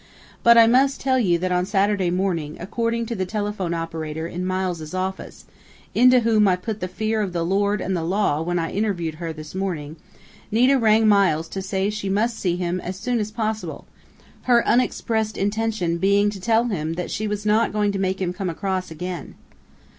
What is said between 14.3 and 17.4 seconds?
her unexpressed intention being to tell him that she